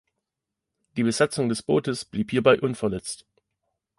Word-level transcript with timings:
Die 0.97 1.03
Besatzung 1.03 1.47
des 1.47 1.61
Bootes 1.61 2.05
blieb 2.05 2.31
hierbei 2.31 2.59
unverletzt. 2.59 3.23